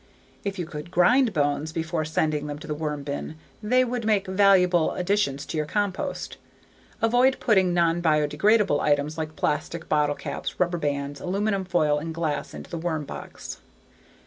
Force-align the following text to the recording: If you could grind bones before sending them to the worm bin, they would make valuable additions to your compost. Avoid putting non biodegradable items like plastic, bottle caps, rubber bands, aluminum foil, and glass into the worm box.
If 0.43 0.57
you 0.57 0.65
could 0.65 0.89
grind 0.89 1.31
bones 1.31 1.71
before 1.71 2.05
sending 2.05 2.47
them 2.47 2.57
to 2.57 2.65
the 2.65 2.73
worm 2.73 3.03
bin, 3.03 3.35
they 3.61 3.85
would 3.85 4.03
make 4.03 4.25
valuable 4.25 4.93
additions 4.93 5.45
to 5.45 5.57
your 5.57 5.67
compost. 5.67 6.37
Avoid 7.03 7.39
putting 7.39 7.71
non 7.71 8.01
biodegradable 8.01 8.79
items 8.79 9.19
like 9.19 9.35
plastic, 9.35 9.87
bottle 9.87 10.15
caps, 10.15 10.59
rubber 10.59 10.79
bands, 10.79 11.21
aluminum 11.21 11.65
foil, 11.65 11.99
and 11.99 12.15
glass 12.15 12.55
into 12.55 12.71
the 12.71 12.79
worm 12.79 13.05
box. 13.05 13.59